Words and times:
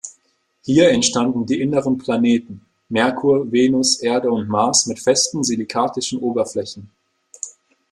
Hier 0.63 0.89
entstanden 0.89 1.45
die 1.45 1.61
inneren 1.61 1.99
Planeten, 1.99 2.61
Merkur, 2.89 3.51
Venus, 3.51 3.99
Erde 3.99 4.31
und 4.31 4.47
Mars 4.49 4.87
mit 4.87 4.99
festen 4.99 5.43
silikatischen 5.43 6.17
Oberflächen. 6.21 6.89